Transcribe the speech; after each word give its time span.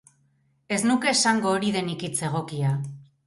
Ez 0.77 0.79
nuke 0.91 1.11
esango 1.11 1.51
hori 1.57 1.69
denik 1.77 2.07
hitz 2.09 2.17
egokia. 2.31 2.75